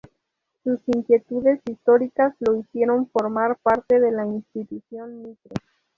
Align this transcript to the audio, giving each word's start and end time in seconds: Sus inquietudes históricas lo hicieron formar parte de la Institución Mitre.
Sus 0.63 0.79
inquietudes 0.87 1.61
históricas 1.69 2.33
lo 2.39 2.57
hicieron 2.59 3.07
formar 3.11 3.57
parte 3.61 3.99
de 3.99 4.11
la 4.11 4.25
Institución 4.25 5.21
Mitre. 5.21 5.53